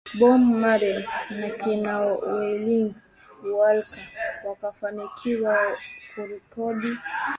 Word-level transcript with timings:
Bob 0.19 0.41
Marley 0.61 0.97
na 1.39 1.49
kina 1.61 1.93
Wailing 2.07 2.93
Wailers 3.53 3.99
wakafanikiwa 4.45 5.53
kurekodi 6.15 6.97